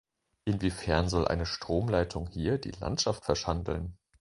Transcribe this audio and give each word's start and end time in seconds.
Inwiefern 0.45 1.09
soll 1.09 1.27
eine 1.27 1.45
Stromleitung 1.45 2.25
hier 2.27 2.57
die 2.57 2.71
Landschaft 2.71 3.23
verschandeln? 3.23 3.99